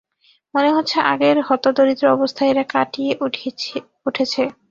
মনে 0.53 0.69
হচ্ছে 0.75 0.97
আগের 1.11 1.37
হতদরিদ্র 1.47 2.05
অবস্থা 2.07 2.43
এরা 2.45 2.63
কাটিয়ে 2.73 3.13
উঠেছে। 4.05 4.43